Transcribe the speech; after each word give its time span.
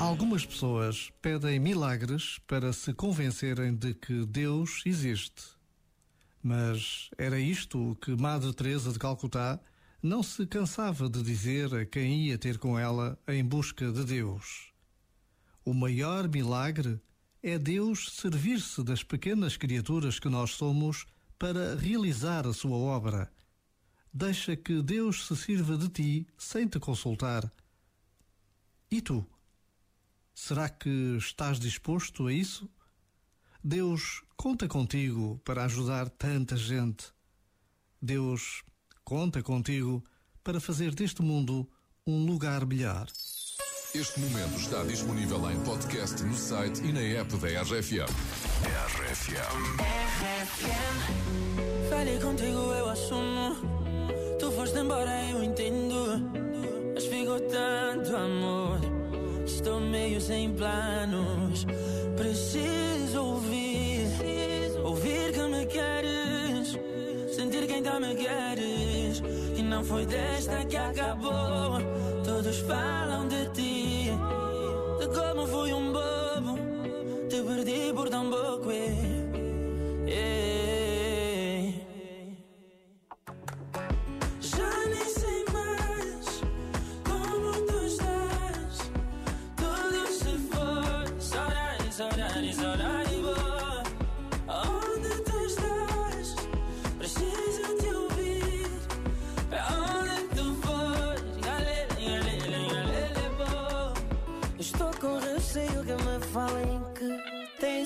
Algumas 0.00 0.46
pessoas 0.46 1.12
pedem 1.20 1.60
milagres 1.60 2.40
para 2.46 2.72
se 2.72 2.94
convencerem 2.94 3.76
de 3.76 3.92
que 3.92 4.24
Deus 4.24 4.82
existe. 4.86 5.42
Mas 6.42 7.10
era 7.18 7.38
isto 7.38 7.94
que 8.00 8.16
Madre 8.16 8.50
Teresa 8.54 8.94
de 8.94 8.98
Calcutá 8.98 9.60
não 10.02 10.22
se 10.22 10.46
cansava 10.46 11.06
de 11.06 11.22
dizer 11.22 11.74
a 11.74 11.84
quem 11.84 12.28
ia 12.28 12.38
ter 12.38 12.56
com 12.56 12.78
ela 12.78 13.18
em 13.28 13.44
busca 13.44 13.92
de 13.92 14.02
Deus. 14.06 14.72
O 15.66 15.74
maior 15.74 16.26
milagre 16.30 16.98
é 17.42 17.58
Deus 17.58 18.10
servir-se 18.14 18.82
das 18.82 19.04
pequenas 19.04 19.58
criaturas 19.58 20.18
que 20.18 20.30
nós 20.30 20.52
somos 20.52 21.06
para 21.38 21.76
realizar 21.76 22.46
a 22.46 22.54
sua 22.54 22.78
obra. 22.78 23.30
Deixa 24.10 24.56
que 24.56 24.80
Deus 24.80 25.26
se 25.26 25.36
sirva 25.36 25.76
de 25.76 25.90
ti 25.90 26.26
sem 26.38 26.66
te 26.66 26.80
consultar. 26.80 27.52
E 28.90 29.02
tu? 29.02 29.26
Será 30.34 30.68
que 30.68 31.16
estás 31.18 31.58
disposto 31.58 32.26
a 32.26 32.32
isso? 32.32 32.68
Deus 33.62 34.22
conta 34.36 34.66
contigo 34.66 35.40
para 35.44 35.64
ajudar 35.64 36.08
tanta 36.08 36.56
gente. 36.56 37.12
Deus 38.00 38.62
conta 39.04 39.42
contigo 39.42 40.02
para 40.42 40.60
fazer 40.60 40.94
deste 40.94 41.20
mundo 41.20 41.68
um 42.06 42.24
lugar 42.24 42.64
melhor. 42.64 43.06
Este 43.94 44.20
momento 44.20 44.56
está 44.56 44.82
disponível 44.84 45.50
em 45.50 45.60
podcast 45.64 46.22
no 46.22 46.34
site 46.34 46.80
e 46.80 46.92
na 46.92 47.00
app 47.00 47.36
da 47.36 47.48
RFM. 47.62 48.08
RFM. 48.86 49.90
Falei 51.90 52.18
contigo, 52.20 52.72
eu 52.72 52.88
assumo. 52.88 53.56
Tu 54.38 54.50
foste 54.52 54.78
embora, 54.78 55.28
eu 55.30 55.42
entendo. 55.42 56.22
Mas 56.94 57.04
ficou 57.04 57.40
tanto 57.40 58.16
amor 58.16 58.89
Estou 59.60 59.78
meio 59.78 60.18
sem 60.22 60.50
planos. 60.54 61.66
Preciso 62.16 63.22
ouvir, 63.22 64.06
ouvir 64.82 65.32
que 65.34 65.42
me 65.42 65.66
queres, 65.66 66.78
sentir 67.30 67.66
quem 67.66 67.82
tá 67.82 68.00
me 68.00 68.14
queres. 68.14 69.22
E 69.54 69.62
não 69.62 69.84
foi 69.84 70.06
desta 70.06 70.64
que 70.64 70.78
acabou. 70.78 71.78
Todos 72.24 72.56
falam 72.60 73.28
de 73.28 73.50
ti, 73.50 74.10
de 74.98 75.06
como 75.08 75.46
fui 75.46 75.74
um 75.74 75.92
bobo. 75.92 76.58
Te 77.28 77.42
perdi 77.42 77.92
por 77.92 78.08
tão 78.08 78.30
pouco. 78.30 78.70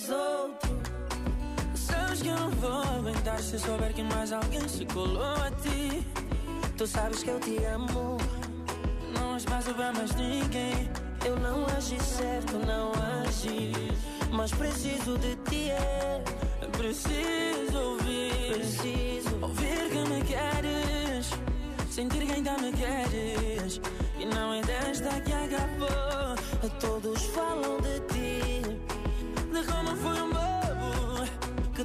Que 0.00 0.06
tens 0.06 0.10
outro. 0.10 0.80
Sabes 1.74 2.22
que 2.22 2.28
eu 2.28 2.36
não 2.36 2.50
vou 2.50 2.82
aguentar 2.82 3.38
se 3.40 3.58
souber 3.58 3.92
que 3.92 4.02
mais 4.02 4.32
alguém 4.32 4.66
se 4.68 4.84
colou 4.86 5.22
a 5.22 5.50
ti. 5.62 6.06
Tu 6.76 6.86
sabes 6.86 7.22
que 7.22 7.30
eu 7.30 7.40
te 7.40 7.56
amo. 7.64 8.16
Não 9.14 9.36
espaço 9.36 9.74
para 9.74 9.92
mais 9.92 10.14
ninguém. 10.16 10.90
Eu 11.24 11.38
não 11.38 11.66
agi 11.76 12.00
certo, 12.00 12.58
não 12.66 12.92
agi. 13.22 13.72
Mas 14.32 14.50
preciso 14.52 15.18
de 15.18 15.36
ti, 15.50 15.70
é. 15.70 16.22
Preciso 16.76 17.78
ouvir. 17.78 18.54
Preciso 18.54 19.38
ouvir 19.42 19.90
que 19.90 20.08
me 20.08 20.22
queres. 20.22 21.30
Sentir 21.90 22.26
que 22.26 22.32
ainda 22.32 22.56
me 22.58 22.72
queres. 22.72 23.80
E 24.18 24.24
não 24.24 24.54
é 24.54 24.62
desta 24.62 25.20
que 25.20 25.32
acabou. 25.32 26.00
Todos 26.78 27.00
falam 27.00 27.09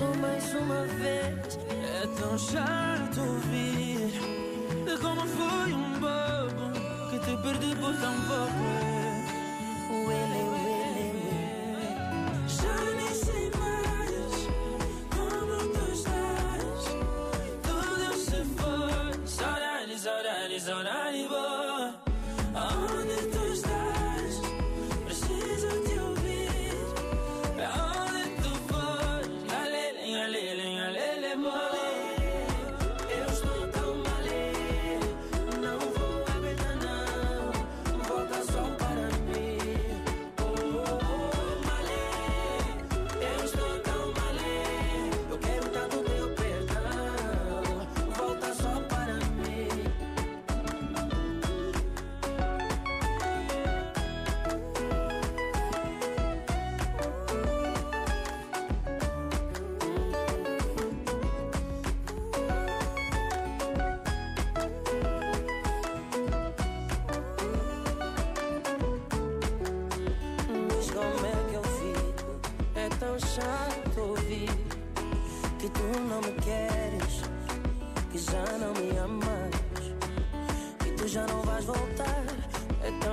Mais 0.00 0.54
uma 0.54 0.86
vez, 0.86 1.58
é 1.68 2.06
tão 2.18 2.38
chato 2.38 3.20
ouvir 3.20 4.10
como 4.98 5.20
fui 5.26 5.72
um 5.74 5.92
bobo 6.00 6.72
que 7.10 7.18
te 7.18 7.36
perdi 7.42 7.76
por 7.76 7.94
tão 7.96 8.14
pouco. 8.22 8.49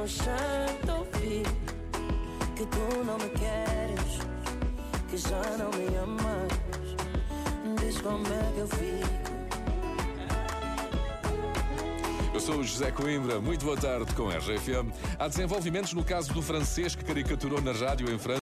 Chato 0.07 0.89
ouvir 0.99 1.43
que 2.55 2.65
tu 2.65 3.03
não 3.03 3.17
me 3.17 3.29
queres, 3.31 4.21
que 5.09 5.17
já 5.17 5.41
não 5.57 5.69
me 5.71 5.97
amas. 5.97 6.47
Diz 7.81 7.99
como 7.99 8.25
é 8.25 8.53
que 8.53 8.59
eu 8.59 8.67
fico. 8.69 9.27
Eu 12.33 12.39
sou 12.39 12.59
o 12.59 12.63
José 12.63 12.91
Coimbra, 12.91 13.41
muito 13.41 13.65
boa 13.65 13.75
tarde 13.75 14.13
com 14.15 14.29
a 14.29 14.37
RFM. 14.37 14.93
Há 15.19 15.27
desenvolvimentos 15.27 15.91
no 15.91 16.05
caso 16.05 16.31
do 16.33 16.41
francês 16.41 16.95
que 16.95 17.03
caricaturou 17.03 17.59
na 17.61 17.73
rádio 17.73 18.09
em 18.09 18.17
França. 18.17 18.35